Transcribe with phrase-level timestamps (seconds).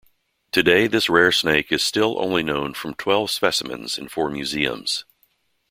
[0.51, 5.05] Today this rare snake is still only known from twelve specimens in four museums.